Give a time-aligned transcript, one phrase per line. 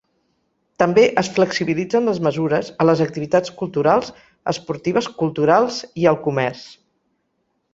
[0.83, 4.09] També es flexibilitzen les mesures a les activitats culturals,
[4.55, 6.65] esportives, culturals i al comerç.